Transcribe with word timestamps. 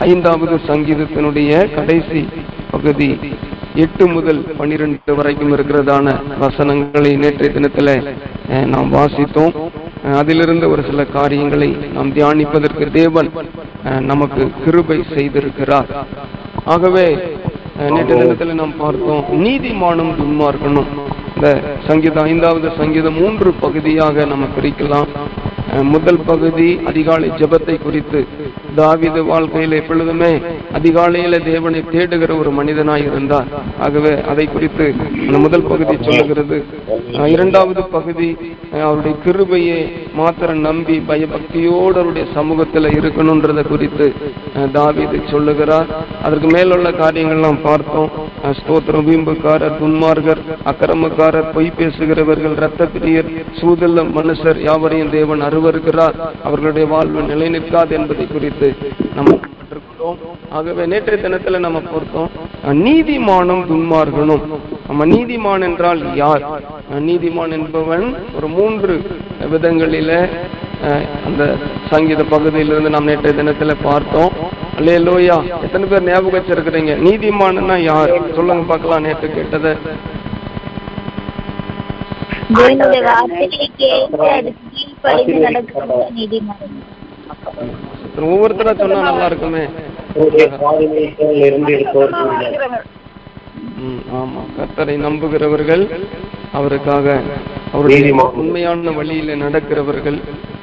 ஐந்தாவது 0.00 0.60
சங்கீதத்தினுடைய 0.66 1.50
கடைசி 1.74 2.20
பகுதி 2.70 3.08
எட்டு 3.74 4.06
முதல் 4.06 4.40
பன்னிரெண்டு 4.58 5.14
வரைக்கும் 5.14 5.52
இருக்கிறதான 5.52 6.06
வசனங்களை 6.38 7.16
நேற்றைய 7.16 7.54
தினத்துல 7.54 7.90
நாம் 8.66 8.92
வாசித்தோம். 8.92 9.54
அதிலிருந்து 10.14 10.70
ஒரு 10.70 10.82
சில 10.82 11.04
காரியங்களை 11.08 11.68
நாம் 11.92 12.12
தியானிப்பதற்கு 12.12 12.90
தேவன் 12.90 13.28
அஹ், 13.84 14.00
நமக்கு 14.02 14.50
கிருபை 14.64 14.98
செய்திருக்கிறார். 15.14 15.90
ஆகவே 16.64 17.06
நேற்று 17.14 17.90
நேற்றைய 17.90 18.22
தினத்துல 18.22 18.54
நாம் 18.54 18.76
பார்த்தோம் 18.76 19.24
நீதிமானும் 19.44 20.12
துன்மார்க்கனும். 20.18 20.90
இந்த 21.34 21.48
சங்கீதம் 21.88 22.24
ஐந்தாவது 22.24 22.70
சங்கீதம் 22.76 23.18
மூன்று 23.20 23.52
பகுதியாக 23.60 24.24
நம்ம 24.24 24.46
பிரிக்கலாம். 24.56 25.10
அஹ், 25.72 25.86
முதல் 25.86 26.20
பகுதி 26.22 26.80
அதிகாலை 26.86 27.30
ஜெபத்தை 27.32 27.82
குறித்து 27.82 28.20
தாவீது 28.78 29.20
வாழ்க்கையில் 29.24 29.78
எப்பொழுதுமே 29.80 30.32
அதிகாலையில 30.78 31.38
தேவனை 31.50 31.80
தேடுகிற 31.94 32.32
ஒரு 32.40 32.50
மனிதனாய் 32.58 33.06
இருந்தார். 33.10 33.48
ஆகவே 33.84 34.12
அதை 34.30 34.46
குறித்து 34.54 34.86
இந்த 35.24 35.38
முதல் 35.44 35.68
பகுதி 35.70 35.96
சொல்லுகிறது. 36.06 36.58
இரண்டாவது 37.34 37.82
பகுதி 37.96 38.28
அவருடைய 38.86 39.14
கிருபையை 39.24 39.78
மாத்திரம் 40.20 40.60
நம்பி 40.68 40.96
பயபக்தியோடு 41.08 41.96
அவருடைய 42.00 42.26
சமூகத்துல 42.38 42.90
இருக்கணும்ன்றத 42.98 43.62
குறித்து 43.72 44.06
தாவிது 44.76 45.20
சொல்லுகிறார். 45.32 45.88
அதற்கு 46.22 46.50
மேலுள்ள 46.56 46.90
காரியங்கள்லாம் 47.02 47.62
பார்த்தோம். 47.68 48.10
ஸ்தோத்திரம் 48.58 49.06
வீம்புக்காரர் 49.10 49.78
துன்மார்கர் 49.80 50.42
அக்கிரமக்காரர் 50.70 51.48
பொய் 51.54 51.76
பேசுகிறவர்கள் 51.78 52.56
இரத்த 52.60 52.88
பிரியர் 52.94 53.30
சூதல்ல 53.60 54.04
மனுஷர் 54.18 54.60
யாவரையும் 54.68 55.14
தேவன் 55.16 55.46
அருவருக்கிறார். 55.48 56.18
அவர்களுடைய 56.46 56.86
வாழ்வு 56.94 57.22
நிலை 57.32 57.48
நிற்காது 57.56 57.94
என்பதை 58.00 58.26
குறித்து 58.26 58.45
குறித்து 58.48 58.68
நம்ம 59.16 59.30
கற்றுக்கொண்டோம். 59.52 60.18
ஆகவே 60.50 60.82
நேற்றைய 60.86 61.18
தினத்துல 61.22 61.58
நம்ம 61.58 61.78
பொறுத்தோம் 61.86 62.28
அஹ், 62.64 62.76
நீதிமானும் 62.84 63.62
துன்மார்கனும் 63.68 64.42
நம்ம 64.86 65.06
நீதிமான் 65.06 65.64
என்றால் 65.64 66.02
யார்? 66.16 66.44
நீதிமான் 67.06 67.54
என்பவன் 67.56 68.04
ஒரு 68.36 68.48
மூன்று 68.50 68.94
விதங்களில 69.50 70.10
அந்த 71.26 71.42
சங்கீத 71.90 72.22
பகுதியிலிருந்து 72.26 72.90
நாம் 72.90 73.06
நேற்றைய 73.06 73.34
தினத்துல 73.36 73.74
பார்த்தோம். 73.82 74.32
அல்லே 74.78 74.96
லோயா 75.04 75.36
எத்தனை 75.62 75.86
பேர் 75.86 76.06
ஞாபகம் 76.06 76.36
வச்சிருக்கிறீங்க 76.36 76.94
நீதிமான்னா 77.04 77.76
யார்? 77.84 78.12
சொல்லுங்க 78.36 78.64
பார்க்கலாம் 78.66 79.04
நேற்று 79.04 79.28
கேட்டதை. 79.30 79.72
தேவனுடைய 82.56 83.00
வார்த்தையை 83.06 83.48
கேட்டு 83.76 84.26
அதுக்கு 84.30 84.66
கீழ்ப்படிந்து 84.74 85.38
நடக்கிறது 85.46 85.96
நீதிமன்றம் 86.14 86.76
ஒவ்வொருத்தரா 88.24 88.78
சொன்னா 88.78 89.00
நல்லா 89.00 89.26
இருக்குமே. 89.26 89.64
ஆமா. 94.14 94.42
கர்த்தரை 94.58 94.96
நம்புகிறவர்கள் 94.96 95.88
அவருக்காக. 96.52 97.20
அவருடைய. 97.72 98.30
உண்மையான 98.34 98.90
வழியில 98.90 99.36
நடக்கிறவர்கள் 99.36 100.20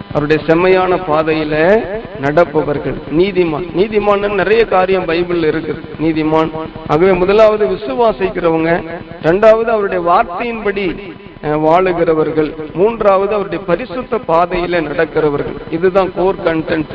அவருடைய 0.10 0.44
செம்மையான 0.48 0.96
பாதையில 0.96 1.82
நடப்பவர்கள். 2.22 2.96
நீதிமான் 3.12 3.68
நீதிமான் 3.78 4.34
நிறைய 4.34 4.66
காரியம் 4.66 5.06
பைபிள்ல 5.06 5.48
இருக்கு. 5.48 5.76
நீதிமான். 6.02 6.50
ஆகவே 6.88 7.14
முதலாவது 7.14 7.68
விசுவாசிக்கிறவங்க 7.68 8.84
இரண்டாவது 9.22 9.72
அவருடைய 9.72 10.04
வார்த்தையின்படி 10.10 11.12
வாழுகிறவர்கள் 11.42 12.74
மூன்றாவது 12.74 13.34
அவருடைய 13.34 13.64
பரிசுத்த 13.66 14.20
பாதையில 14.28 14.82
நடக்கிறவர்கள். 14.82 15.56
இதுதான் 15.70 16.12
கோர் 16.16 16.44
கண்டென்ட் 16.44 16.94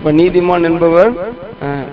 இப்ப 0.00 0.12
நீதிமான் 0.20 0.66
என்பவர் 0.68 1.10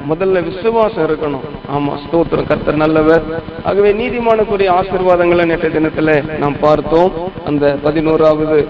முதல்ல 0.09 0.43
விசுவாசம் 0.43 1.05
இருக்கணும். 1.07 1.45
ஆமா 1.75 1.93
ஸ்தோத்திரம். 2.03 2.47
கர்த்தர் 2.49 2.81
நல்லவர். 2.83 3.23
ஆகவே 3.69 3.89
நீதிமானுக்குரிய 4.01 4.69
ஆசீர்வாதங்களை 4.79 5.45
நேற்றைய 5.49 5.71
தினத்துல 5.77 6.37
நாம் 6.43 6.55
பார்த்தோம். 6.59 7.11
அந்த 7.45 7.77
பதினோராவது 7.83 8.67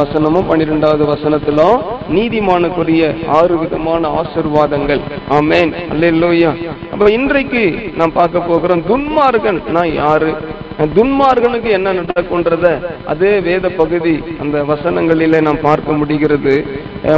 வசனமும் 0.00 0.48
பன்னிரெண்டாவது 0.48 1.04
வசனத்திலும் 1.12 1.78
நீதிமானுக்குரிய 2.16 3.02
ஆறு 3.38 3.54
விதமான 3.62 4.10
ஆசீர்வாதங்கள். 4.20 5.00
ஆமென். 5.38 5.72
அல்லேலூயா. 5.92 6.52
அப்ப 6.92 7.10
இன்றைக்கு 7.18 7.64
நாம் 7.96 8.16
பார்க்க 8.20 8.46
போகிறோம் 8.50 8.84
துன்மார்கன் 8.90 9.60
நான் 9.76 9.92
யாரு? 10.02 10.30
துன்மார்கனுக்கு 10.78 11.70
என்ன 11.70 11.92
நடக்கும்ன்றத 11.92 12.66
அதே 13.04 13.40
வேத 13.40 13.68
பகுதி 13.68 14.14
அந்த 14.40 14.62
வசனங்களிலே 14.62 15.40
நாம் 15.40 15.60
பார்க்க 15.60 15.92
முடிகிறது. 15.92 16.54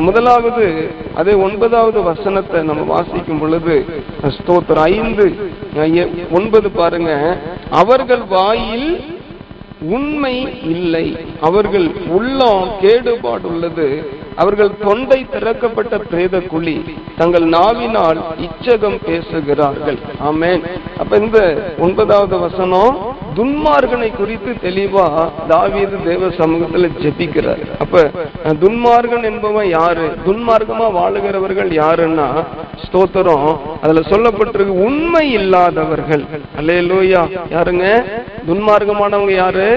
முதலாவது 0.00 0.66
அதே 1.14 1.34
ஒன்பதாவது 1.46 2.02
வசனத்தை 2.02 2.62
நம்ம 2.62 2.82
வாசிக்கும் 2.94 3.38
பொழுது 3.38 3.76
ஸ்தோத்திரம். 4.36 4.84
ஐந்து 4.94 5.26
ஒன்பது 6.30 6.70
பாருங்க. 6.70 7.12
அவர்கள் 7.70 8.22
வாயில் 8.36 8.90
உண்மை 9.96 10.34
இல்லை. 10.74 11.16
அவர்கள் 11.40 11.88
உள்ளம் 12.18 12.68
கேடுபாடுள்ளது. 12.82 13.88
அவர்கள் 14.42 14.70
தொண்டை 14.86 15.20
திறக்கப்பட்ட 15.34 15.94
பிரேத 16.10 16.40
குழி 16.52 16.76
தங்கள் 17.20 17.46
நாவினால் 17.56 18.18
இச்சகம் 18.46 18.98
பேசுகிறார்கள். 19.06 19.98
ஆமேன். 20.30 20.62
அப்ப 21.02 21.16
இந்த 21.24 21.38
ஒன்பதாவது 21.78 22.38
வசனம் 22.38 22.92
துன்மார்கனை 23.38 24.08
குறித்து 24.16 24.50
தெளிவா 24.64 25.06
தாவீது 25.48 25.96
தேவ 26.04 26.28
சமூகத்துல 26.40 26.88
ஜெபிக்கிறார். 27.02 27.62
அப்ப 27.82 28.04
துன்மார்கன் 28.62 29.26
என்பவன் 29.30 29.68
யாரு? 29.68 30.06
துன்மார்க்கமா 30.26 30.86
வாழுகிறவர்கள் 30.98 31.70
யாருன்னா 31.82 32.28
ஸ்தோத்திரம் 32.84 33.48
அதுல 33.82 34.00
சொல்லப்பட்டிருக்கு 34.12 34.76
உண்மை 34.88 35.24
இல்லாதவர்கள். 35.32 36.24
அல்லேலூயா. 36.60 37.22
யாருங்க? 37.56 37.86
துன்மார்க்கமானவங்க 38.48 39.34
யாரு? 39.42 39.68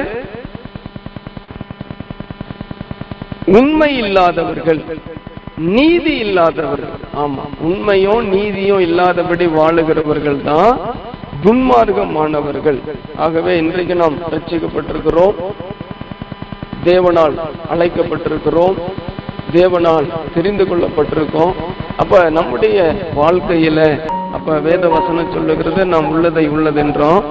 உண்மை 3.57 3.91
இல்லாதவர்கள் 4.03 4.81
நீதி 5.75 6.13
இல்லாதவர்கள் 6.25 7.01
ஆமா 7.23 7.43
உண்மையும் 7.69 8.23
நீதியும் 8.35 8.83
இல்லாதபடி 8.87 9.45
வாழுகிறவர்கள் 9.57 10.39
தான் 10.49 10.73
துன்மார்க்கமானவர்கள். 11.43 12.79
ஆகவே 13.25 13.53
இன்றைக்கு 13.61 13.95
நாம் 14.01 14.17
ரச்சிக்கப்பட்டிருக்கிறோம் 14.33 15.37
தேவனால் 16.89 17.35
அழைக்கப்பட்டிருக்கிறோம். 17.73 18.75
தேவனால் 19.57 20.07
தெரிந்து 20.35 20.63
கொள்ளப்பட்டிருக்கோம். 20.69 21.53
அப்ப 22.01 22.21
நம்முடைய 22.37 22.77
வாழ்க்கையில 23.21 23.79
அப்ப 24.37 24.59
வேத 24.67 24.83
வசனம் 24.95 25.33
சொல்லுகிறது 25.35 25.81
நாம் 25.93 26.09
உள்ளதை 26.13 26.45
உள்ளதென்றோம். 26.55 27.23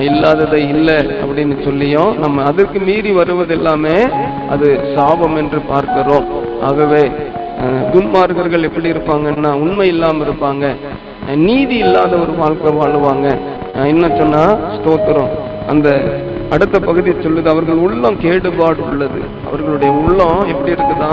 இல்லாததை 0.00 0.68
இல்லை 0.68 0.96
அப்படின்னு 1.22 1.56
சொல்லியும் 1.64 2.18
நம்ம 2.18 2.42
அதற்கு 2.50 2.78
மீறி 2.88 3.10
வருவது 3.12 3.54
எல்லாமே 3.54 3.96
அது 4.50 4.68
சாபம் 4.94 5.36
என்று 5.36 5.60
பார்க்கிறோம். 5.60 6.26
ஆகவே 6.68 7.02
துன்மார்கர்கள் 7.94 8.66
எப்படி 8.68 8.90
இருப்பாங்கன்னா 8.92 9.52
உண்மை 9.64 9.88
இல்லாம 9.88 10.24
இருப்பாங்க. 10.24 10.74
நீதி 11.48 11.76
இல்லாத 11.76 12.16
ஒரு 12.16 12.32
வாழ்க்கை 12.42 12.72
வாழுவாங்க. 12.72 13.26
என்ன 13.92 14.06
சொன்னா 14.16 14.44
ஸ்தோத்திரம். 14.76 15.32
அந்த 15.68 15.88
அடுத்த 16.50 16.76
பகுதி 16.80 17.10
சொல்லுது 17.10 17.48
அவர்கள் 17.52 17.82
உள்ளம் 17.86 18.16
கேடுபாடு 18.20 18.80
உள்ளது. 18.88 19.20
அவர்களுடைய 19.46 19.92
உள்ளம் 19.94 20.40
எப்படி 20.52 20.72
இருக்குதா? 20.72 21.12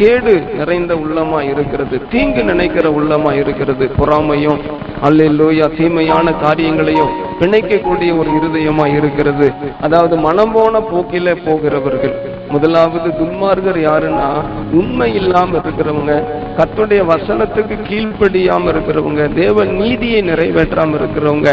கேடு 0.00 0.34
நிறைந்த 0.58 0.94
உள்ளமா 0.94 1.40
இருக்கிறது. 1.52 1.96
தீங்கு 2.10 2.42
நினைக்கிற 2.44 2.88
உள்ளமா 2.98 3.32
இருக்கிறது. 3.42 3.90
பொறாமையும் 3.98 4.60
அல்லேலூயா 5.08 5.68
தீமையான 5.78 6.32
காரியங்களையும் 6.44 7.14
பிணைக்கக்கூடிய 7.40 8.10
ஒரு 8.18 8.30
இருதயமா 8.30 8.86
இருக்கிறது. 8.96 9.52
அதாவது 9.80 10.16
மனம் 10.16 10.52
போன 10.52 10.78
போக்கில 10.78 11.36
போகிறவர்கள். 11.46 12.14
முதலாவது 12.48 13.08
துன்மார்கர் 13.10 13.80
யாருன்னா 13.88 14.28
உண்மை 14.72 15.14
இல்லாம 15.14 15.58
இருக்கிறவங்க. 15.58 16.35
கத்துடைய 16.58 17.00
வசனத்துக்கு 17.12 17.76
கீழ்ப்படியாம 17.88 18.70
இருக்கிறவங்க 18.72 19.22
தேவ 19.40 19.64
நீதியை 19.80 20.20
நிறைவேற்றாம 20.30 20.96
இருக்கிறவங்க 21.00 21.50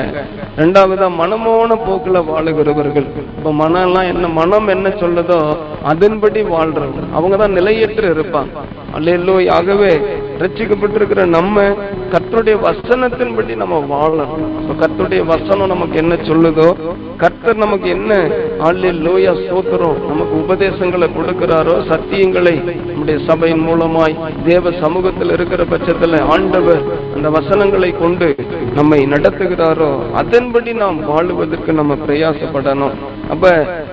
ரெண்டாவதா 0.59 1.07
மனமோன 1.21 1.77
போக்குல 1.85 2.17
வாழுகிறவர்கள். 2.29 3.07
இப்ப 3.37 3.53
மனம்லாம் 3.61 4.09
என்ன 4.13 4.25
மனம் 4.39 4.67
என்ன 4.75 4.89
சொல்லுதோ 5.01 5.39
அதன்படி 5.91 6.41
வாழ்றவங்க. 6.53 7.01
அவங்க 7.17 7.35
தான் 7.41 7.57
நிலையற்று 7.59 8.07
இருப்பாங்க. 8.15 8.51
அல்லையிலோ 8.97 9.35
ஆகவே 9.57 9.91
ரட்சிக்கப்பட்டிருக்கிற 10.41 11.21
நம்ம 11.37 11.65
கர்த்தருடைய 12.13 12.55
வசனத்தின்படி 12.67 13.53
நம்ம 13.63 13.79
வாழணும். 13.93 14.45
இப்ப 14.61 14.73
கர்த்தருடைய 14.83 15.23
வசனம் 15.33 15.73
நமக்கு 15.73 15.97
என்ன 16.03 16.15
சொல்லுதோ 16.29 16.67
கர்த்தர் 17.23 17.63
நமக்கு 17.65 17.89
என்ன 17.97 18.13
அல்லேலோயா 18.67 19.31
சோத்திரம் 19.47 19.97
நமக்கு 20.07 20.35
உபதேசங்களை 20.41 21.07
கொடுக்கிறாரோ 21.15 21.75
சத்தியங்களை 21.89 22.53
நம்முடைய 22.87 23.17
சபையின் 23.27 23.63
மூலமாய் 23.67 24.15
தேவ 24.45 24.71
சமூகத்தில் 24.83 25.31
இருக்கிற 25.31 25.63
பட்சத்துல 25.63 26.19
ஆண்டவர் 26.35 26.83
அந்த 27.15 27.29
வசனங்களை 27.29 27.91
கொண்டு 27.97 28.27
நம்மை 28.75 28.99
நடத்துகிறாரோ 29.05 29.89
அதன்படி 30.21 30.73
நாம் 30.73 30.99
வாழுவதற்கு 31.09 31.71
நம்ம 31.71 31.97
பிரயாசப்படணும். 32.07 32.95
அப்ப 33.29 33.43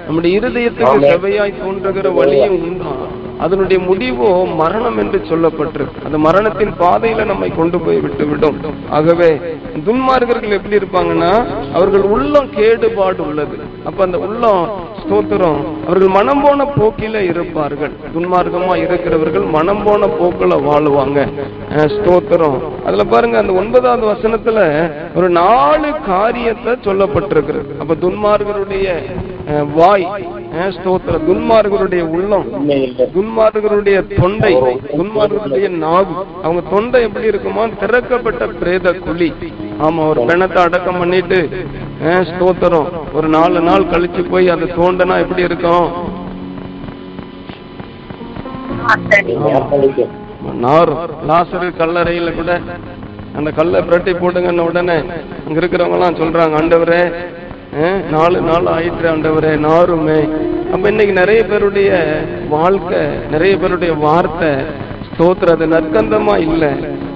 நம்முடைய 0.07 0.41
இருதயத்துக்கு. 0.41 1.11
செவையாய் 1.11 1.59
தோன்றுகிற 1.61 2.11
வழியும் 2.11 2.59
உண்டாம் 2.69 3.03
அதனுடைய 3.45 3.79
முடிவோ 3.89 4.31
மரணம் 4.61 4.99
என்று 5.03 5.19
சொல்லப்பட்டிருக்கு. 5.31 6.05
அந்த 6.07 6.19
மரணத்தின் 6.27 6.73
பாதையில 6.83 7.25
நம்மை 7.31 7.49
கொண்டு 7.59 7.79
போய் 7.85 8.01
விட்டு 8.05 8.25
விடும் 8.31 8.59
ஆகவே 8.97 9.31
துன்மார்கர்கள் 9.87 10.57
எப்படி 10.59 10.79
இருப்பாங்கன்னா 10.81 11.33
அவர்கள் 11.77 12.05
உள்ளம் 12.15 12.49
கேடுபாடு 12.59 13.21
உள்ளது. 13.29 13.57
அப்ப 13.89 13.99
அந்த 14.07 14.19
உள்ளம் 14.27 14.63
ஸ்தோத்திரம் 15.03 15.61
அவர்கள் 15.87 16.13
மனம் 16.17 16.43
போன 16.45 16.65
போக்கில 16.79 17.23
இருப்பார்கள். 17.31 17.95
துன்மார்க்கமா 18.15 18.75
இருக்கிறவர்கள் 18.85 19.47
மனம் 19.57 19.83
போன 19.87 20.09
போக்கில 20.19 20.59
வாழுவாங்க. 20.69 21.19
ஸ்தோத்திரம். 21.95 22.59
அதுல 22.87 23.05
பாருங்க 23.15 23.39
அந்த 23.43 23.55
ஒன்பதாவது 23.63 24.07
வசனத்துல 24.13 24.59
ஒரு 25.19 25.31
நாலு 25.41 25.91
காரியத்தை 26.11 26.75
சொல்லப்பட்டிருக்கிறது. 26.89 27.73
அப்ப 27.83 27.97
துன்மார்களுடைய 28.05 28.87
வாய் 29.79 30.07
ஸ்தோத்திர. 30.77 31.15
துன்மார்கருடைய 31.29 32.03
உள்ளம் 32.17 32.47
துன்மார்கருடைய 33.15 33.99
தொண்டை 34.21 34.53
துன்மார்கருடைய 34.99 35.69
நாவு. 35.85 36.15
அவங்க 36.45 36.63
தொண்டை 36.75 37.01
எப்படி 37.09 37.27
இருக்குமா 37.33 37.65
திறக்கப்பட்ட 37.83 38.47
பிரேத 38.61 38.93
குழி. 39.07 39.31
ஆமா 39.87 40.09
ஒரு 40.13 40.23
பிணத்தை 40.31 40.61
அடக்கம் 40.69 41.01
பண்ணிட்டு 41.03 41.41
ஸ்தோத்திரம். 42.31 42.89
ஒரு 43.19 43.29
நாலு 43.37 43.61
நாள் 43.69 43.91
கழிச்சு 43.93 44.25
போய் 44.33 44.55
அந்த 44.55 44.69
தோண்டனா 44.79 45.17
எப்படி 45.27 45.43
இருக்கும்? 45.51 45.89
லாசரு 51.29 51.67
கல்லறையில 51.81 52.31
கூட 52.39 52.53
அந்த 53.39 53.49
கல்லை 53.59 53.81
புரட்டி 53.89 54.13
போட்டுங்கன்ன 54.21 54.65
உடனே 54.69 54.97
அங்க 55.47 55.57
இருக்கிறவங்க 55.61 55.97
எல்லாம் 55.99 56.19
சொல்றாங்க 56.21 56.55
ஆண்டவரே 56.61 57.03
நாலு 58.11 58.41
நாள் 58.41 58.67
ஆயிற்று 58.67 59.17
ஆண்டவரே 59.17 59.59
நாருமே. 59.59 60.29
அப்ப 60.73 60.89
இன்னைக்கு 60.89 61.13
நிறைய 61.13 61.45
பேருடைய 61.45 62.21
வாழ்க்கை 62.49 62.99
நிறைய 63.31 63.57
பேருடைய 63.57 63.95
வார்த்தை 63.95 64.49
ஸ்தோத்திரம். 65.17 65.51
அது 65.51 65.67
நற்கந்தமா 65.67 66.39
இல்லை. 66.39 66.69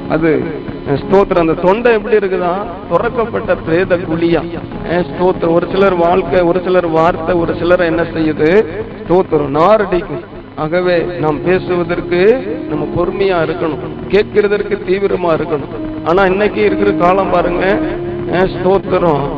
அது 0.08 0.42
அஹ், 0.88 0.98
ஸ்தோத்திரம். 0.98 1.38
அந்த 1.38 1.52
தொண்டை 1.52 1.92
எப்படி 1.92 2.16
இருக்குதா? 2.16 2.52
துறக்கப்பட்ட 2.90 3.56
பிரேத 3.56 3.96
குழியா? 3.96 4.42
ஸ்தோத்திரம். 4.90 5.52
ஒரு 5.52 5.66
சிலர் 5.72 5.94
வாழ்க்கை 5.94 6.40
ஒரு 6.40 6.60
சிலர் 6.64 6.86
வார்த்தை 6.86 7.34
ஒரு 7.34 7.54
சிலர் 7.54 7.80
என்ன 7.80 8.02
செய்யுது? 8.02 8.64
ஸ்தோத்திரம். 9.08 9.54
நாரடிக்கும். 9.54 10.24
ஆகவே 10.56 10.98
நாம் 11.20 11.44
பேசுவதற்கு 11.44 12.46
நம்ம 12.68 13.02
பொறுமையா 13.02 13.48
இருக்கணும். 13.48 13.78
கேட்கிறதற்கு 14.08 14.78
தீவிரமா 14.88 15.34
இருக்கணும். 15.34 16.04
ஆனா 16.04 16.24
இன்னைக்கு 16.24 16.64
இருக்கிற 16.64 16.90
காலம் 16.90 17.30
பாருங்க. 17.30 17.78
ஸ்தோத்திரம். 18.30 19.28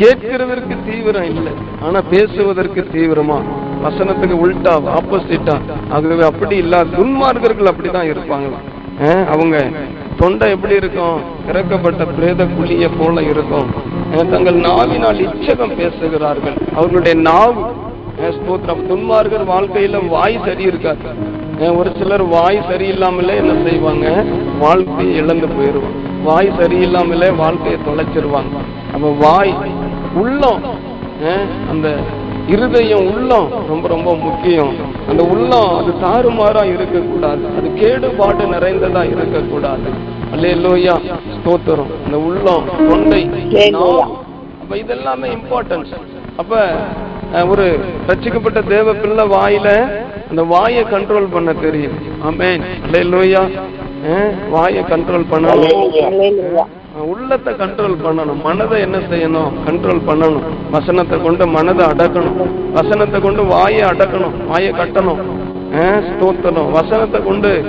கேட்கிறதற்கு 0.00 0.74
தீவிரம் 0.88 1.28
இல்லை. 1.32 1.52
ஆனா 1.86 1.98
பேசுவதற்கு 2.12 2.80
தீவிரமா? 2.94 3.38
வசனத்துக்கு 3.84 4.36
உள்டா 4.44 4.72
ஆப்போசிட்டா 4.98 5.56
ஆகவே 5.94 6.24
அப்படி 6.30 6.56
இல்லாத 6.64 6.96
துன்மார்க்கர்கள் 6.98 7.70
அப்படிதான் 7.72 8.10
இருப்பாங்க 8.12 8.48
அவங்க 9.32 9.56
தொண்டை 10.20 10.46
எப்படி 10.54 10.74
இருக்கும்? 10.80 11.20
திறக்கப்பட்ட 11.46 12.02
பிரேத 12.16 12.46
குழிய 12.56 12.86
போல 12.96 13.22
இருக்கும். 13.32 13.68
தங்கள் 14.32 14.58
நாவினால் 14.66 15.22
இச்சகம் 15.26 15.76
பேசுகிறார்கள். 15.78 16.56
அவர்களுடைய 16.76 17.14
நாவு 17.28 17.62
ஸ்தோத்திரம். 18.36 18.82
துன்மார்கர் 18.90 19.44
வாழ்க்கையில 19.52 20.02
வாய் 20.14 20.36
சரி 20.46 20.64
இருக்காது 20.70 21.06
ஒரு 21.78 21.90
சிலர் 21.98 22.24
வாய் 22.34 22.58
சரியில்லாமலே 22.70 23.34
என்ன 23.42 23.54
செய்வாங்க? 23.68 24.06
வாழ்க்கையை 24.64 25.14
இழந்து 25.22 25.48
போயிடுவாங்க 25.54 25.98
வாய் 26.28 26.50
சரியில்லாமலே 26.60 27.28
வாழ்க்கையை 27.42 27.78
தொலைச்சிருவாங்க. 27.88 28.56
அப்ப 28.94 29.12
வாய் 29.24 29.52
உள்ளம் 30.14 30.62
அந்த 31.70 31.88
இருதயம் 32.46 33.14
உள்ளம் 33.14 33.48
ரொம்ப 33.68 33.88
ரொம்ப 33.88 34.14
முக்கியம். 34.16 34.70
அந்த 35.08 35.22
உள்ளம் 35.24 35.74
அது 35.76 35.90
தாறுமாறா 36.02 36.64
இருக்கக்கூடாது. 36.64 37.44
அது 37.58 37.74
கேடுபாடு 37.74 38.44
நிறைந்ததா 38.46 39.02
இருக்கக்கூடாது. 39.06 39.88
அல்லேலூயா 40.32 40.94
ஸ்தோத்திரம். 41.36 41.90
அந்த 42.04 42.18
உள்ளம் 42.18 42.64
தொண்டை. 42.88 43.22
அப்ப 44.62 44.76
இதெல்லாமே 44.76 45.28
இம்பார்ட்டன்ஸ் 45.36 45.92
அப்ப 46.36 46.52
ஒரு 47.48 47.66
ரட்சிக்கப்பட்ட 48.08 48.68
தேவ 48.68 48.94
பிள்ளை 48.94 49.24
வாயில 49.28 49.68
அந்த 50.30 50.42
வாயை 50.44 50.84
கண்ட்ரோல் 50.84 51.32
பண்ண 51.32 51.52
தெரியும். 51.52 51.96
ஆமென் 52.22 52.62
அல்லேலூயா 52.86 53.42
அஹ், 54.08 54.32
வாயை 54.50 54.82
கண்ட்ரோல் 54.82 55.24
அஹ், 55.30 56.70
உள்ளத்தை 57.02 57.54
கண்ட்ரோல் 57.54 57.96
பண்ணணும். 58.04 58.42
மனதை 58.42 58.80
என்ன 58.80 58.98
செய்யணும்? 58.98 59.52
கண்ட்ரோல் 59.66 60.00
பண்ணணும். 60.06 60.42
வசனத்தை 60.70 61.22
கொண்டு 61.22 61.46
மனதை 61.46 61.86
அடக்கணும். 61.86 62.72
வசனத்தை 62.72 63.20
கொண்டு 63.20 63.44
வாயை 63.44 63.80
அடக்கணும். 63.80 64.46
வாயை 64.46 64.70
கட்டணும். 64.72 65.18
அஹ், 65.72 66.70
வசனத்தை 66.70 67.24
கொண்டு 67.24 67.64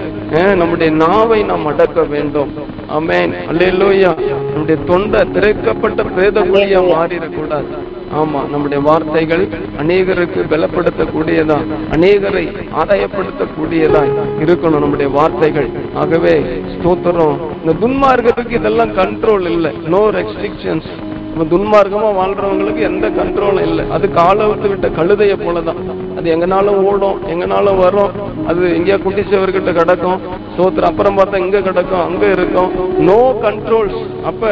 நம்முடைய 0.56 0.94
நாவை 0.94 1.44
நாம் 1.44 1.66
அடக்க 1.66 2.04
வேண்டும். 2.04 2.54
அமேன் 2.90 3.34
அல்லையா 3.50 4.16
நம்முடைய 4.52 4.84
தொண்டை 4.86 5.22
திறக்கப்பட்ட 5.32 6.04
பிரேத 6.04 6.42
குழியா 6.42 6.82
மாறிடக்கூடாது. 6.82 8.00
ஆமா 8.20 8.40
நம்முடைய 8.52 8.80
வார்த்தைகள் 8.88 9.44
அநேகருக்கு 9.82 10.42
பலப்படுத்தக்கூடியதா 10.54 11.58
அநேகரை 11.96 12.44
ஆதாயப்படுத்தக்கூடியதா 12.82 14.02
இருக்கணும் 14.44 14.84
நம்முடைய 14.84 15.10
வார்த்தைகள். 15.18 15.70
ஆகவே 16.02 16.34
ஸ்தோத்திரம். 16.74 17.38
இந்த 17.62 17.74
துன்மார்க்கத்துக்கு 17.84 18.58
இதெல்லாம் 18.60 18.94
கண்ட்ரோல் 19.02 19.48
இல்லை. 19.56 19.72
நோ 19.94 20.02
ரெஸ்ட்ரிக்ஷன்ஸ் 20.18 20.90
நம்ம 21.32 21.46
துன்மார்க்கமா 21.52 22.10
வாழ்றவங்களுக்கு 22.20 22.82
எந்த 22.92 23.06
கண்ட்ரோலும் 23.18 23.66
இல்லை. 23.68 23.84
அது 23.96 24.06
காலவுத்து 24.18 24.68
விட்ட 24.72 24.88
கழுதைய 24.98 25.36
போலதான். 25.44 25.80
அது 26.18 26.28
எங்கனாலும் 26.36 26.80
ஓடும் 26.90 27.20
எங்கனாலும் 27.34 27.80
வரும். 27.84 28.12
அது 28.50 28.62
எங்கேயா 28.78 28.98
குட்டிச்சவர்கிட்ட 29.04 29.72
கிடக்கும். 29.80 30.22
சோத்துற 30.56 30.88
அப்புறம் 30.90 31.18
பார்த்தா 31.18 31.42
இங்க 31.46 31.62
கிடக்கும் 31.68 32.06
அங்க 32.08 32.24
இருக்கும். 32.38 32.72
நோ 33.10 33.20
கண்ட்ரோல்ஸ் 33.46 34.02
அப்ப 34.30 34.50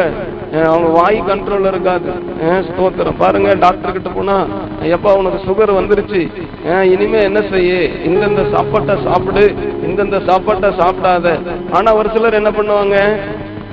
அவங்க 0.69 0.87
வாய் 0.99 1.19
கண்ட்ரோல் 1.31 1.67
இருக்காது. 1.71 2.11
ஸ்தோத்திரம். 2.67 3.19
பாருங்க 3.23 3.49
டாக்டர் 3.65 3.95
கிட்ட 3.97 4.11
போனா 4.15 4.37
எப்பா 4.95 5.11
உனக்கு 5.21 5.39
சுகர் 5.49 5.77
வந்துருச்சு. 5.79 6.21
இனிமே 6.93 7.19
என்ன 7.29 7.39
செய்ய? 7.51 7.73
இந்தந்த 8.09 8.43
சாப்பாட்டை 8.55 8.95
சாப்பிடு 9.07 9.43
இந்தந்த 9.89 10.17
சாப்பாட்டை 10.29 10.71
சாப்பிடாத. 10.81 11.35
ஆனா 11.77 11.89
ஒரு 11.99 12.09
சிலர் 12.15 12.39
என்ன 12.41 12.51
பண்ணுவாங்க? 12.57 12.97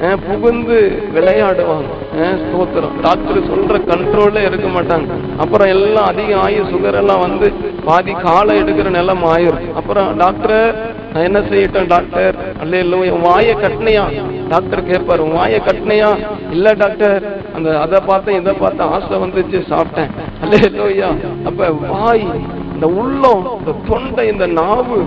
புகுந்து 0.01 0.79
விளையாடுவாங்க. 1.15 1.93
ஸ்தோத்திரம். 2.41 2.97
டாக்டர் 3.03 3.39
சொல்ற 3.51 3.77
கண்ட்ரோல்ல 3.91 4.41
இருக்க 4.49 4.69
மாட்டாங்க. 4.69 5.11
அப்புறம் 5.39 5.69
எல்லாம் 5.69 6.05
அதிகம் 6.05 6.43
ஆயு 6.47 6.63
சுகர் 6.73 6.99
எல்லாம் 7.01 7.21
வந்து 7.21 7.53
பாதி 7.85 8.13
காலை 8.13 8.63
எடுக்கிற 8.63 8.91
நிலம் 8.91 9.25
ஆயிரும். 9.25 9.75
அப்புறம் 9.75 10.17
டாக்டர் 10.17 10.95
நான் 11.13 11.25
என்ன 11.25 11.41
செய்யட்டும் 11.41 11.87
டாக்டர் 11.87 12.37
அல்ல 12.61 12.79
இல்ல 12.79 12.97
என் 12.97 13.21
வாயை 13.21 13.55
கட்டினையா? 13.55 14.05
டாக்டர் 14.49 14.87
கேட்பாரு. 14.91 15.19
உன் 15.19 15.39
வாயை 15.41 15.61
கட்டினையா? 15.61 16.11
இல்ல 16.51 16.73
டாக்டர் 16.73 17.23
அந்த 17.55 17.81
அதை 17.81 18.01
பார்த்தேன் 18.07 18.41
இதை 18.41 18.53
பார்த்தேன் 18.53 18.89
ஆசை 18.89 19.19
வந்துச்சு 19.19 19.61
சாப்பிட்டேன். 19.73 20.13
அல்ல 20.41 20.57
இல்லையா 20.57 21.09
அப்ப 21.45 21.71
வாய் 21.71 22.27
இந்த 22.75 22.87
உள்ளம் 22.87 23.45
இந்த 23.59 23.75
தொண்டை 23.89 24.29
இந்த 24.29 24.47
நாவு 24.47 24.99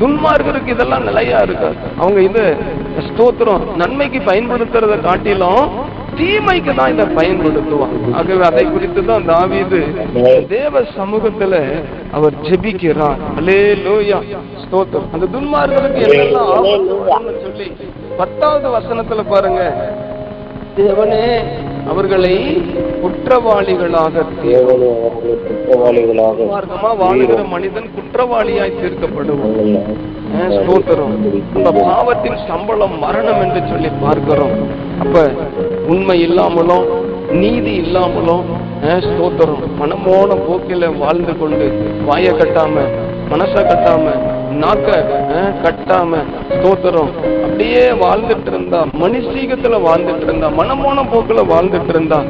துன்மார்கருக்கு 0.00 0.74
இதெல்லாம் 0.74 1.06
நிலையா 1.10 1.38
இருக்காது 1.46 1.76
அவங்க 2.02 2.20
இது 2.28 2.44
ஸ்தோத்திரம் 3.08 3.64
நன்மைக்கு 3.80 4.20
பயன்படுத்துறத 4.30 4.94
காட்டிலும் 5.08 5.64
தீமைக்கு 6.18 6.72
தான் 6.78 6.92
இதை 6.92 7.04
பயன்படுத்துவாங்க. 7.18 7.98
ஆகவே 8.18 8.42
அதை 8.48 8.64
குறித்து 8.72 9.00
தான் 9.10 9.26
தாவீது 9.30 9.78
தேவ 10.52 10.82
சமூகத்துல 10.96 11.54
அவர் 12.16 12.34
ஜெபிக்கிறார். 12.46 13.20
அலே 13.38 13.60
லோயா 13.84 14.18
ஸ்தோத்திரம். 14.62 15.08
அந்த 15.14 15.28
துன்மார்களுக்கு 15.34 16.02
என்னெல்லாம் 16.06 17.28
சொல்லி 17.44 17.68
பத்தாவது 18.20 18.68
வசனத்துல 18.76 19.24
பாருங்க. 19.32 19.62
தேவனே 20.80 21.24
அவர்களை 21.90 22.32
குற்றவாளிகளாக 23.02 24.24
தேவனே 24.42 24.90
அவர்களை 24.98 25.34
குற்றவாளிகளாக 25.48 26.46
மார்க்கமா 26.52 26.90
வாழுகிற 27.02 27.42
மனிதன் 27.54 27.88
குற்றவாளியாய் 27.96 28.78
தீர்க்கப்படுவான் 28.80 29.58
ஸ்தோத்திரம். 30.56 31.14
அந்த 31.56 31.68
பாவத்தின் 31.78 32.38
சம்பளம் 32.48 32.96
மரணம் 33.04 33.40
என்று 33.44 33.60
சொல்லி 33.70 33.90
பார்க்கிறோம். 34.02 34.56
அப்ப 35.02 35.24
உண்மை 35.92 36.18
இல்லாமலும் 36.26 36.86
நீதி 37.42 37.72
இல்லாமலும் 37.84 38.44
ஸ்தோத்திரம். 39.06 39.62
மனமோன 39.80 40.36
போக்கில 40.46 40.90
வாழ்ந்து 41.02 41.34
கொண்டு 41.40 41.66
வாயை 42.08 42.32
கட்டாம 42.40 42.84
மனசை 43.32 43.62
கட்டாம 43.70 44.04
நாக்க 44.50 45.04
கட்டாம 45.62 46.16
ஸ்தோத்திரம். 46.50 47.10
அப்படியே 47.42 47.90
வாழ்ந்துட்டு 47.90 48.46
இருந்தா 48.46 48.82
மனுஷீகத்துல 48.82 49.80
வாழ்ந்துட்டு 49.86 50.22
இருந்தா 50.22 50.48
மனமோன 50.48 51.06
போக்குல 51.12 51.44
வாழ்ந்துட்டு 51.44 51.88
இருந்தா 51.88 52.22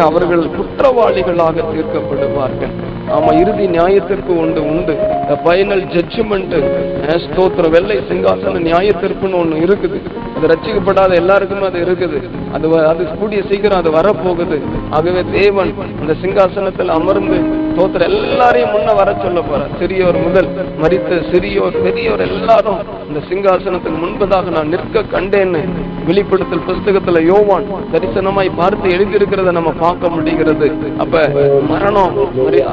அவர்கள் 0.00 0.38
குற்றவாளிகளாக 0.38 1.64
தீர்க்கப்படுவார்கள். 1.74 2.72
ஆமா 3.10 3.40
இறுதி 3.40 3.66
நியாயத்திற்கு 3.66 4.38
உண்டு. 4.38 4.64
உண்டு 4.66 4.98
ஃபைனல் 5.28 5.86
ஜட்ஜ்மெண்ட் 5.86 6.64
ஸ்தோத்திரம். 7.06 7.70
வெள்ளை 7.70 7.96
சிங்காசன 7.96 8.60
நியாயத்திற்குன்னு 8.60 9.36
ஒண்ணு 9.36 9.68
இருக்குது. 9.68 10.00
அது 10.36 10.46
ரச்சிக்கப்படாத 10.46 11.14
எல்லாருக்குமே 11.14 11.66
அது 11.66 11.84
இருக்குது. 11.84 12.28
அது 12.52 12.68
வ- 12.68 12.86
அது 12.86 13.04
கூடிய 13.04 13.42
சீக்கிரம் 13.50 13.78
அது 13.78 13.90
வரப்போகுது. 13.90 14.60
ஆகவே 14.90 15.24
தேவன் 15.32 15.74
அந்த 16.00 16.12
சிங்காசனத்தில் 16.22 16.88
அமர்ந்து 16.88 17.59
தோத்துற 17.76 18.02
எல்லாரையும் 18.10 18.72
முன்ன 18.74 18.94
வர 18.98 19.10
சொல்ல 19.22 19.40
போற 19.48 19.60
சிறியோர் 19.80 20.18
முதல் 20.24 20.48
மறித்த 20.82 21.20
சிறியோர் 21.30 21.76
பெரியோர் 21.84 22.22
எல்லாரும் 22.28 22.80
இந்த 23.08 23.20
சிங்காசனத்துக்கு 23.28 24.00
முன்பதாக 24.04 24.50
நான் 24.56 24.72
நிற்க 24.74 25.04
கண்டேன்னு 25.14 25.62
வெளிப்படுத்தல் 26.08 26.64
புஸ்தகத்துல 26.68 27.20
யோவான் 27.30 27.66
தரிசனமாய் 27.92 28.50
பார்த்து 28.60 28.86
எழுதியிருக்கிறத 28.96 29.52
நம்ம 29.58 29.72
பார்க்க 29.82 30.12
முடிகிறது. 30.14 30.68
அப்ப 31.02 31.24
மரணம் 31.72 32.16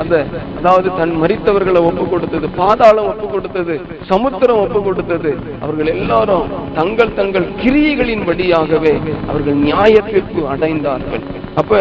அந்த 0.01 0.16
அதாவது 0.60 0.89
தன் 1.00 1.16
மறித்தவர்களை 1.24 1.82
ஒப்பு 1.89 2.06
கொடுத்தது 2.13 2.50
பாதாளம் 2.62 3.10
ஒப்பு 3.12 3.27
கொடுத்தது 3.34 3.75
சமுத்திரம் 4.12 4.62
ஒப்பு 4.66 4.82
கொடுத்தது. 4.88 5.32
அவர்கள் 5.63 5.94
எல்லாரும் 5.98 6.48
தங்கள் 6.80 7.18
தங்கள் 7.20 7.48
கிரியைகளின் 7.63 8.25
வழியாகவே 8.30 8.96
அவர்கள் 9.30 9.60
நியாயத்திற்கு 9.68 10.42
அடைந்தார்கள். 10.54 11.25
அப்ப 11.60 11.78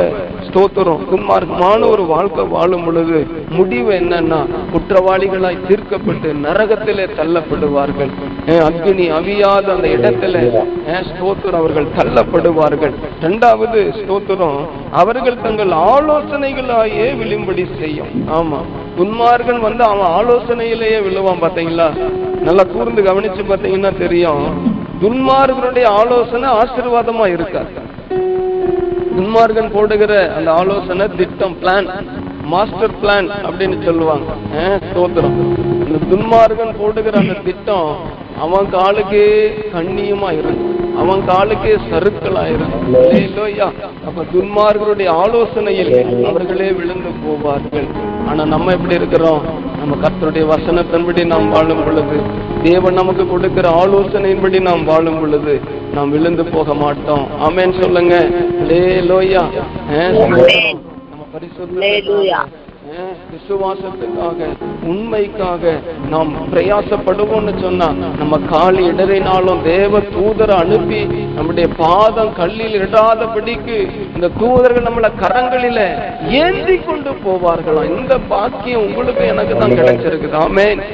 ஸ்தோத்திரம். 0.46 1.00
துன்மார்க்கமான 1.10 1.80
ஒரு 1.88 2.04
வாழ்க்கை 2.12 2.44
வாழும் 2.44 2.84
பொழுது 2.84 3.18
முடிவு 3.56 3.90
என்னன்னா 3.92 4.38
குற்றவாளிகளாய் 4.72 5.58
தீர்க்கப்பட்டு 5.68 6.28
நரகத்திலே 6.44 7.06
தள்ளப்படுவார்கள். 7.18 8.12
அக்னி 8.68 9.06
அவியாத 9.18 9.66
அந்த 9.74 9.88
இடத்துல 9.96 10.36
ஸ்தோத்திரம் 11.08 11.58
அவர்கள் 11.60 11.88
தள்ளப்படுவார்கள். 11.98 12.94
இரண்டாவது 13.20 13.80
ஸ்தோத்திரம் 14.00 14.58
அவர்கள் 14.90 15.42
தங்கள் 15.42 15.74
ஆலோசனைகளாயே 15.94 17.08
விழும்படி 17.22 17.66
செய்யும். 17.80 18.12
ஆமா. 18.38 18.60
துன்மார்கன் 18.98 19.60
வந்து 19.60 19.84
அவன் 19.84 20.12
ஆலோசனையிலேயே 20.18 21.00
விழுவான் 21.08 21.44
பாத்தீங்களா 21.44 21.88
நல்லா 22.48 22.64
கூர்ந்து 22.72 23.02
கவனிச்சு 23.02 23.44
பாத்தீங்கன்னா 23.52 23.98
தெரியும். 23.98 24.44
துன்மார்கனுடைய 25.02 25.84
ஆலோசனை 26.00 26.50
ஆசீர்வாதமா 26.62 27.26
இருக்காது. 27.26 27.85
துன்மார்கன் 29.16 29.72
போடுகிற 29.72 30.12
அந்த 30.36 30.52
ஆலோசனை 30.52 31.08
திட்டம் 31.16 31.56
பிளான் 31.60 31.88
மாஸ்டர் 32.44 32.94
பிளான் 33.02 33.28
அப்படின்னு 33.42 33.84
சொல்லுவாங்க. 33.84 34.28
அஹ், 34.56 34.80
ஸ்தோத்திரம். 34.86 35.36
இந்த 35.86 35.98
துன்மார்கன் 36.10 36.78
போடுகிற 36.78 37.18
அந்த 37.18 37.34
திட்டம் 37.44 37.88
அவன் 38.40 38.70
காலுக்கு 38.70 39.22
கண்ணியமா 39.74 40.30
இருக்கும் 40.32 40.72
அவன் 40.96 41.24
காலுக்கு 41.24 41.70
சருக்களாயிரும் 41.90 42.74
இருக்கும் 43.16 43.54
அப்ப 44.06 44.24
துன்மார்களுடைய 44.34 45.08
ஆலோசனையில் 45.16 45.90
அவர்களே 46.26 46.72
விழுந்து 46.72 47.10
போவார்கள். 47.24 47.88
ஆனா 48.28 48.44
நம்ம 48.46 48.72
எப்படி 48.72 48.94
இருக்கிறோம்? 48.94 49.42
நம்ம 49.86 49.98
கர்த்தருடைய 50.04 50.44
வசனத்தின்படி 50.52 51.22
நாம் 51.32 51.50
வாழும் 51.50 51.82
பொழுது 51.84 52.16
தேவன் 52.62 52.94
நமக்கு 52.94 53.24
கொடுக்கிற 53.26 53.66
ஆலோசனையின்படி 53.82 54.58
நாம் 54.60 54.82
வாழும் 54.84 55.18
பொழுது 55.20 55.54
நாம் 55.94 56.10
விழுந்து 56.10 56.44
போக 56.44 56.74
மாட்டோம். 56.74 57.26
ஆமென் 57.38 57.74
சொல்லுங்க. 57.80 58.14
லேலோயா 58.70 59.42
நம்ம 60.20 61.26
பரிசுத்த 61.32 61.78
விசுவாசத்துக்காக 63.30 64.48
உண்மைக்காக 64.84 65.62
நாம் 66.08 66.30
பிரயாசப்படுவோம்னு 66.52 67.54
சொன்னா 67.60 67.88
நம்ம 68.18 68.38
கால் 68.46 68.78
இடறினாலும் 68.90 69.62
தேவ 69.64 70.00
தூதரை 70.10 70.56
அனுப்பி 70.56 71.00
நம்முடைய 71.34 71.66
பாதம் 71.78 72.32
கல்லில் 72.32 72.76
இடாதபடிக்கு 72.80 73.76
இந்த 74.14 74.30
தூதர்கள் 74.38 74.86
நம்மள 74.88 75.10
கரங்களில 75.22 75.80
ஏந்தி 76.40 76.76
கொண்டு 76.82 77.12
போவார்களாம் 77.24 77.90
இந்த 77.92 78.14
பாக்கியம் 78.28 78.86
உங்களுக்கு 78.86 79.24
எனக்கு 79.26 79.56
தான் 79.56 79.76
கிடைச்சிருக்குது. 79.78 80.36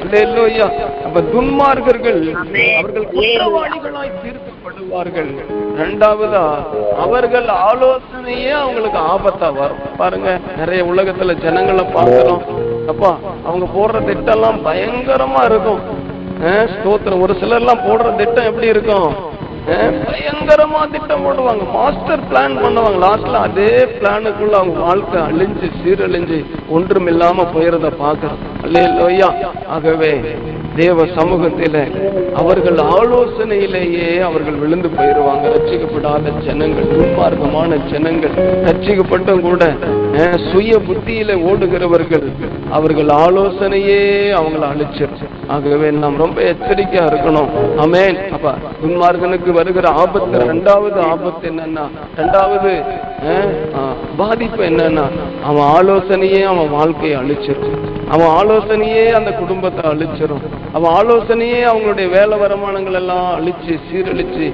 அல்லேலூயா. 0.03 0.69
அப்ப 1.07 1.23
துன்மார்கர்கள் 1.33 2.23
அவர்கள் 2.75 3.11
குற்றவாளிகளாய் 3.13 4.13
கஷ்டப்படுவார்கள். 4.63 5.31
இரண்டாவதா 5.77 6.43
அவர்கள் 7.05 7.49
ஆலோசனையே 7.69 8.53
அவங்களுக்கு 8.61 9.01
ஆபத்தா 9.13 9.49
வரும். 9.59 9.81
பாருங்க 10.01 10.29
நிறைய 10.59 10.81
உலகத்துல 10.93 11.35
ஜனங்களை 11.45 11.85
பார்க்கிறோம். 11.97 12.43
அப்பா 12.93 13.11
அவங்க 13.49 13.67
போடுற 13.77 14.05
திட்டம் 14.09 14.35
எல்லாம் 14.37 14.61
பயங்கரமா 14.69 15.43
இருக்கும். 15.51 15.83
ஸ்தோத்திரம். 16.75 17.23
ஒரு 17.27 17.35
சிலர்லாம் 17.43 17.85
போடுற 17.89 18.15
திட்டம் 18.21 18.49
எப்படி 18.51 18.69
இருக்கும்? 18.75 19.11
பயங்கரமா 20.07 20.81
திட்டம் 20.95 21.25
போடுவாங்க. 21.27 21.65
மாஸ்டர் 21.77 22.25
பிளான் 22.31 22.57
பண்ணுவாங்க. 22.63 22.99
லாஸ்ட்ல 23.07 23.43
அதே 23.49 23.71
பிளானுக்குள்ள 23.99 24.55
அவங்க 24.63 24.81
வாழ்க்கை 24.89 25.21
அழிஞ்சு 25.29 25.69
சீரழிஞ்சு 25.81 26.39
ஒன்றும் 26.77 27.11
இல்லாம 27.13 27.47
போயிருந்த 27.57 27.91
பாக்குறோம் 28.05 28.41
அல்லையா 28.65 29.31
ஆகவே 29.77 30.13
தேவ 30.81 31.05
சமூகத்தில 31.17 31.81
அவர்கள் 32.41 32.79
ஆலோசனையிலேயே 32.99 34.07
அவர்கள் 34.29 34.57
விழுந்து 34.63 34.89
போயிருவாங்க. 34.95 35.45
ரட்சிக்கப்படாத 35.55 36.33
ஜனங்கள் 36.47 36.89
துன்மார்க்கமான 36.93 37.79
ஜனங்கள் 37.91 38.35
ரட்சிக்கப்பட்டும் 38.69 39.43
கூட 39.49 39.63
சுய 40.51 40.79
புத்தியில 40.89 41.37
ஓடுகிறவர்கள் 41.51 42.27
அவர்கள் 42.79 43.11
ஆலோசனையே 43.25 44.01
அவங்கள 44.39 44.63
அழிச்சிரும். 44.73 45.31
ஆகவே 45.55 45.89
நாம் 46.03 46.21
ரொம்ப 46.25 46.39
எச்சரிக்கையா 46.53 47.05
இருக்கணும். 47.13 47.51
அமேன் 47.85 48.19
அப்ப 48.37 48.55
துன்மார்கனுக்கு 48.83 49.51
வருகிற 49.61 49.87
ஆபத்து 50.03 50.39
ரெண்டாவது 50.53 51.01
ஆபத்து 51.13 51.45
என்னன்னா 51.53 51.87
ரெண்டாவது 52.21 52.73
பாதிப்பு 54.21 54.63
என்னன்னா 54.71 55.07
அவன் 55.49 55.67
ஆலோசனையே 55.77 56.43
அவன் 56.53 56.75
வாழ்க்கையை 56.79 57.17
அழிச்சிருச்சு 57.23 57.75
அவன் 58.15 58.33
ஆலோசனையே 58.39 59.05
அந்த 59.19 59.31
குடும்பத்தை 59.33 59.85
அழிச்சிடும் 59.91 60.43
அவன் 60.77 60.93
ஆலோசனையே 60.99 61.61
அவங்களுடைய 61.73 62.07
வேலை 62.17 62.37
வருமானங்கள் 62.43 62.99
எல்லாம் 63.01 63.27
அழிச்சு 63.39 63.75
சீரழிச்சு 63.89 64.47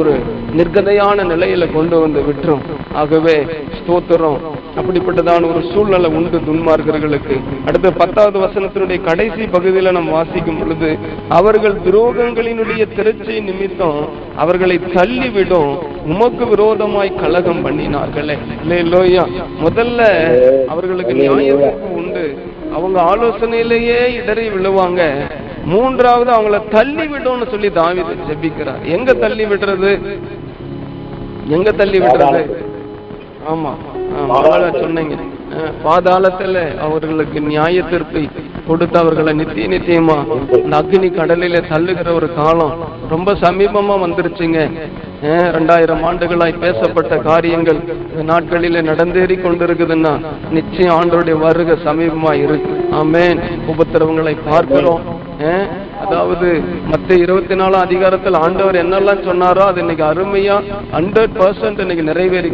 ஒரு 0.00 0.12
நிர்கதையான 0.58 1.24
நிலையில 1.30 1.64
கொண்டு 1.72 1.96
வந்து 2.00 2.20
விட்டுரும். 2.28 2.62
ஆகவே 3.00 3.34
ஸ்தோத்திரம். 3.78 4.38
அப்படிப்பட்டதான 4.80 5.48
ஒரு 5.50 5.60
சூழ்நிலை 5.72 6.10
உண்டு 6.18 6.38
துன்மார்க்கர்களுக்கு. 6.46 7.36
அடுத்த 7.66 7.90
பத்தாவது 7.90 8.38
வசனத்தினுடைய 8.44 8.98
கடைசி 9.08 9.42
பகுதியில 9.56 9.92
நாம் 9.96 10.10
வாசிக்கும் 10.10 10.58
பொழுது 10.58 10.90
அவர்கள் 11.28 11.76
துரோகங்களினுடைய 11.86 12.82
திருச்சி 12.96 13.36
நிமித்தம் 13.48 14.00
அவர்களை 14.36 14.76
தள்ளிவிடும் 14.94 15.72
உமக்கு 16.06 16.46
விரோதமாய் 16.46 17.18
கலகம் 17.20 17.62
பண்ணினார்களே. 17.66 18.36
இல்லையா 18.82 19.26
முதல்ல 19.64 20.00
அவர்களுக்கு 20.74 21.14
நியாயம் 21.14 21.78
உண்டு. 22.00 22.24
அவங்க 22.76 22.98
ஆலோசனையிலேயே 23.10 23.98
இடறி 24.20 24.46
விழுவாங்க. 24.54 25.00
மூன்றாவது 25.72 26.30
அவங்கள 26.36 26.56
தள்ளி 26.76 27.04
விடும்னு 27.12 27.46
சொல்லி 27.52 27.68
தாவீது 27.80 28.14
ஜெபிக்கிறார். 28.30 28.82
எங்க 28.96 29.10
தள்ளி 29.24 29.44
விடுறது? 29.52 29.92
எங்க 31.56 31.68
தள்ளி 31.80 31.98
விடுறது? 32.04 32.42
ஆமா 33.52 33.72
அழகா 34.38 34.68
சொன்னீங்க. 34.82 35.14
பாதாளத்துல 35.84 36.58
அவர்களுக்கு 36.86 37.38
நியாய 37.48 37.82
தீர்ப்பை 37.90 38.22
கொடுத்து 38.68 38.96
அவர்களை 39.02 39.32
நித்திய 39.40 39.66
நித்தியமா 39.72 40.16
இந்த 40.60 40.74
அக்னி 40.80 41.08
கடலில 41.18 41.60
தள்ளுகிற 41.72 42.08
ஒரு 42.18 42.28
காலம் 42.38 42.72
ரொம்ப 43.12 43.32
சமீபமா 43.44 43.96
வந்துருச்சுங்க. 44.04 44.60
ரெண்டாயிரம் 45.28 46.02
ஆண்டுகளாய் 46.02 46.58
பேசப்பட்ட 46.60 47.16
காரியங்கள் 47.16 47.78
இந்த 48.16 48.32
நாட்களில 48.32 48.82
நடந்தேறி 48.82 49.36
கொண்டிருக்குதுன்னா 49.36 50.26
நிச்சயம் 50.50 51.00
ஆண்டோடைய 51.00 51.38
வருக 51.38 51.72
சமீபமா 51.84 52.32
இருக்கு. 52.32 52.86
ஆமேன். 52.92 53.40
உபத்திரவங்களை 53.66 54.36
பார்க்கிறோம். 54.48 55.00
அஹ், 55.40 55.66
அதாவது 56.04 56.48
மத்த 56.92 57.18
இருபத்தி 57.24 57.54
நாலாம் 57.60 57.84
அதிகாரத்தில் 57.86 58.38
ஆண்டவர் 58.44 58.80
என்னெல்லாம் 58.82 59.22
சொன்னாரோ 59.28 59.64
அது 59.70 59.80
இன்னைக்கு 59.84 60.04
அருமையா 60.10 60.56
ஹண்ட்ரட் 60.96 61.34
பர்சன்ட் 61.40 61.82
இன்னைக்கு 61.84 62.04
நிறைவேறி 62.10 62.50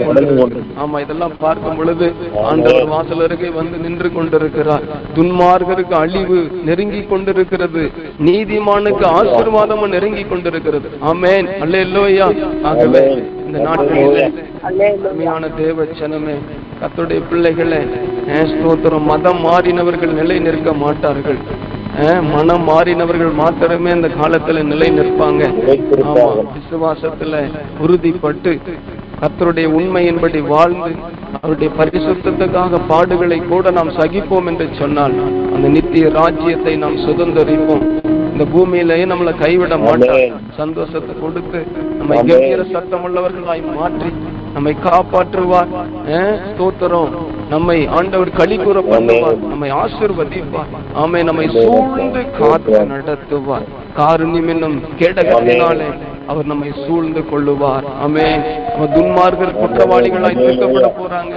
ஆமா 0.83 0.97
இதெல்லாம் 1.05 1.35
பார்க்கும் 1.45 1.79
பொழுது 1.79 2.07
ஆண்டவர் 2.51 2.89
வாசல் 2.93 3.25
அருகே 3.27 3.51
வந்து 3.59 3.77
நின்று 3.85 4.09
கொண்டிருக்கிறார். 4.17 4.85
துன்மார்கருக்கு 5.17 5.95
அழிவு 6.03 6.39
நெருங்கி 6.69 7.03
கொண்டிருக்கிறது. 7.13 7.83
நீதிமானுக்கு 8.29 9.05
ஆசீர்வாதமும் 9.19 9.93
நெருங்கி 9.97 10.25
கொண்டிருக்கிறது. 10.33 10.89
ஆமேன். 11.11 11.49
அல்ல 11.65 11.81
இல்லையா 11.87 12.29
ஆகவே 12.71 13.05
இந்த 13.47 13.59
நாட்களிலே 13.69 14.27
அருமையான 14.69 15.43
தேவ 15.61 15.87
சனமே 16.01 16.37
கத்துடைய 16.83 17.21
பிள்ளைகளே 17.31 17.81
ஸ்தோத்திரம்? 18.51 19.07
மதம் 19.13 19.41
மாறினவர்கள் 19.47 20.17
நிலை 20.21 20.37
நிற்க 20.47 20.73
மாட்டார்கள். 20.85 21.41
மனம் 22.33 22.65
மாறினவர்கள் 22.69 23.33
மாத்திரமே 23.41 23.91
இந்த 23.97 24.09
காலத்துல 24.21 24.63
நிலை 24.71 24.89
நிற்பாங்க. 24.99 25.43
ஆமா 26.11 26.27
விசுவாசத்துல 26.57 27.43
உறுதிப்பட்டு 27.85 28.53
கர்த்தருடைய 29.23 29.67
உண்மையின்படி 29.79 30.41
வாழ்ந்து 30.53 30.93
அவருடைய 31.41 31.71
பரிசுத்தத்துக்காக 31.79 32.81
பாடுகளை 32.93 33.39
கூட 33.49 33.71
நாம் 33.79 33.91
சகிப்போம் 33.99 34.49
என்று 34.51 34.67
சொன்னால் 34.81 35.17
அந்த 35.55 35.67
நித்திய 35.77 36.09
ராஜ்யத்தை 36.21 36.75
நாம் 36.85 36.97
சுதந்தரிப்போம். 37.07 37.85
இந்த 38.33 38.45
பூமியிலேயே 38.55 39.07
நம்மளை 39.13 39.35
கைவிட 39.45 39.77
மாட்டார். 39.87 40.15
ஆமென். 40.17 40.37
சந்தோஷத்தை 40.61 41.15
கொடுத்து 41.23 41.61
நம்மை. 41.99 42.17
கம்பீர 42.19 42.65
சத்தம் 42.75 43.05
உள்ளவர்களாய் 43.07 43.65
மாற்றி 43.79 44.11
நம்மை 44.55 44.75
காப்பாற்றுவார். 44.89 45.71
ஸ்தோத்திரம். 46.51 47.13
நம்மை 47.51 47.87
ஆண்டவர் 47.87 48.31
களி 48.31 48.57
கூற 48.57 48.81
பண்ணுவார். 48.81 49.39
நம்மை 49.49 49.71
ஆசீர்வதிப்பார். 49.73 50.71
ஆமை 50.95 51.23
நம்மை. 51.23 51.49
சூழ்ந்து 51.57 52.31
காத்து 52.39 52.81
நடத்துவார். 52.93 53.67
காருண்யம் 53.97 54.49
என்னும் 54.49 54.83
கேடகத்தினாலே 54.99 55.89
அவர் 56.27 56.45
நம்மை 56.45 56.73
சூழ்ந்து 56.87 57.21
கொள்ளுவார். 57.33 57.87
ஆமென். 58.01 58.43
நம்ம 58.71 58.87
துன்மார்கர் 58.97 59.57
குற்றவாளிகளாய் 59.57 60.39
தீர்க்கப்பட 60.39 60.91
போறாங்க. 61.01 61.35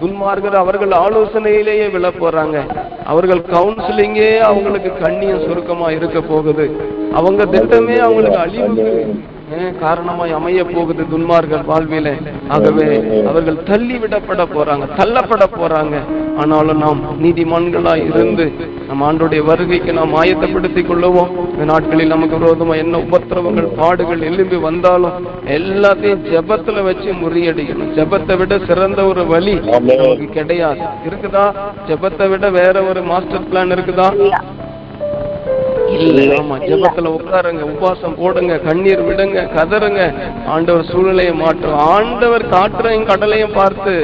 துன்மார்கர் 0.00 0.54
அவர்கள் 0.54 0.90
ஆலோசனையிலேயே 0.98 1.90
விழ 1.90 2.08
போறாங்க. 2.20 2.56
அவர்கள் 3.04 3.42
கவுன்சிலிங்கே 3.52 4.38
அவங்களுக்கு 4.40 4.92
கண்ணியம் 5.00 5.40
சுருக்கமா 5.40 5.90
இருக்க 5.90 6.20
போகுது. 6.22 6.66
அவங்க 7.12 7.44
திட்டமே 7.44 7.96
அவங்களுக்கு 7.98 8.38
அழிவுக்கு 8.38 8.88
அஹ், 8.88 9.33
காரணமாய் 9.80 10.32
அமைய 10.32 10.64
போகுது 10.64 11.02
துன்மார்கர் 11.02 11.64
வாழ்விலே. 11.64 12.12
ஆகவே 12.48 13.02
அவர்கள் 13.26 13.62
தள்ளி 13.62 13.96
விடப்பட 13.96 14.46
போறாங்க 14.54 14.84
தள்ளப்பட 14.96 15.44
போறாங்க. 15.60 15.96
ஆனாலும் 16.36 16.78
நாம் 16.78 17.00
நீதிமான்களாய் 17.22 18.14
இருந்து 18.14 18.52
நம் 18.88 19.02
ஆண்டுடைய 19.02 19.44
வருகைக்கு 19.44 19.92
நாம் 19.92 20.14
ஆயத்தப்படுத்திக் 20.14 20.88
கொள்ளுவோம். 20.90 21.30
இந்த 21.52 21.64
நாட்களில் 21.64 22.06
நமக்கு 22.06 22.36
விரோதமா 22.36 22.76
என்ன 22.76 22.98
உபத்திரவங்கள் 22.98 23.68
பாடுகள் 23.76 24.20
எழும்பி 24.20 24.56
வந்தாலும் 24.56 25.28
எல்லாத்தையும் 25.46 26.24
ஜெபத்துல 26.32 26.82
வச்சு 26.82 27.12
முறியடிக்கணும். 27.12 27.92
ஜெபத்தை 27.96 28.36
விட 28.36 28.58
சிறந்த 28.66 29.04
ஒரு 29.04 29.26
வழி. 29.26 29.54
நமக்கு 29.54 30.28
கிடையாது. 30.32 30.80
இருக்குதா? 31.06 31.52
ஜெபத்தை 31.88 32.28
விட 32.28 32.50
வேற 32.50 32.82
ஒரு 32.82 33.02
மாஸ்டர் 33.02 33.48
பிளான் 33.52 33.74
இருக்குதா? 33.76 34.08
ஆமா 36.38 36.56
ஜெபத்துல 36.68 37.10
உட்காருங்க 37.16 37.62
உபவாசம் 37.72 38.16
போடுங்க 38.20 38.54
கண்ணீர் 38.66 39.02
விடுங்க 39.08 39.38
கதறுங்க. 39.56 40.02
ஆண்டவர் 40.54 40.88
சூழ்நிலையை 40.90 41.34
மாற்றும். 41.42 41.76
ஆண்டவர் 41.94 42.44
காற்றையும் 42.54 43.08
கடலையும் 43.10 43.56
பார்த்து 43.60 43.94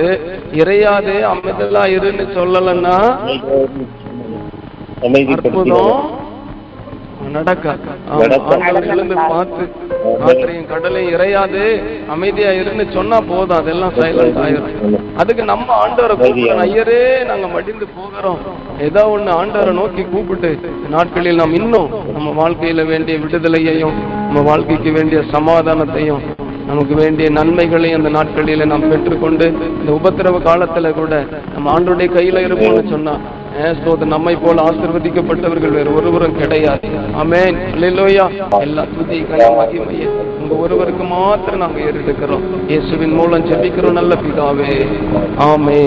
இறையாதே 0.61 1.17
அமைதலா 1.33 1.85
இருன்னு 1.97 2.27
சொல்லலன்னா 2.39 2.97
அற்புதம். 5.37 6.01
ஆண்டவர் 7.39 8.87
எழுந்து 8.95 9.17
பார்த்து 9.33 9.65
காற்றையும் 10.21 10.69
கடலையும் 10.71 11.13
இறையாது 11.15 11.63
அமைதியா 12.15 12.51
இருன்னு 12.61 12.85
சொன்னா 12.97 13.19
போதும் 13.31 13.59
அதெல்லாம் 13.59 13.95
சைலண்ட் 13.99 14.41
ஆயிரும். 14.45 14.69
அதுக்கு 15.23 15.45
நம்ம 15.53 15.69
ஆண்டவரை 15.85 16.17
கூப்பிடணும். 16.17 16.63
ஐயரே 16.65 17.01
நாங்க 17.31 17.49
மடிந்து 17.55 17.89
போகிறோம். 17.99 18.41
ஏதோ 18.89 19.05
ஒண்ணு 19.15 19.33
ஆண்டவரை 19.41 19.75
நோக்கி 19.81 20.05
கூப்பிட்டு 20.05 20.51
நாட்களில் 20.95 21.41
நாம் 21.43 21.59
இன்னும் 21.61 21.91
நம்ம 22.17 22.35
வாழ்க்கையில 22.43 22.87
வேண்டிய 22.93 23.19
விடுதலையையும் 23.25 23.99
நம்ம 24.27 24.43
வாழ்க்கைக்கு 24.51 24.93
வேண்டிய 24.99 25.21
சமாதானத்தையும் 25.37 26.23
நமக்கு 26.71 26.95
வேண்டிய 26.95 27.31
நன்மைகளை 27.31 27.93
அந்த 27.93 28.11
நாட்களில 28.11 28.67
நாம் 28.67 28.89
பெற்றுக்கொண்டு 28.89 29.47
இந்த 29.81 29.93
உபத்திரவ 29.93 30.39
காலத்துல 30.49 30.91
கூட 30.95 31.27
நம்ம 31.55 31.73
ஆண்டுடைய 31.79 32.09
கையில 32.17 32.43
இருப்போம்னு 32.47 32.91
சொன்னா 32.91 33.15
நம்மை 34.05 34.35
போல 34.43 34.63
ஆசிர்வதிக்கப்பட்டவர்கள் 34.63 35.73
வேறு 35.73 35.95
ஒருவரும் 35.95 36.37
கிடையாது. 36.37 36.89
ஆமென். 37.15 37.57
எல்லா 38.61 38.85
துதி 38.99 39.19
மகிமையை 39.21 40.07
உங்க 40.41 40.55
ஒருவருக்கு 40.55 41.05
மாத்திரம் 41.05 41.59
நாங்க 41.59 41.81
ஏறெடுக்கிறோம். 41.81 42.45
இயேசுவின் 42.69 43.13
மூலம் 43.13 43.45
ஜெபிக்கிறோம் 43.45 43.99
நல்ல 44.01 44.15
பிதாவே. 44.15 44.71
ஆமே 45.39 45.81